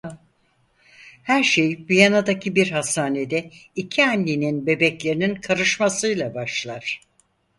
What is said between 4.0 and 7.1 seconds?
annenin bebeklerinin karışmasıyla başlar.